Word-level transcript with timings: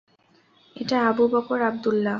এটা 0.75 0.97
Abu 1.09 1.23
Bakr 1.33 1.59
Abdullah! 1.69 2.09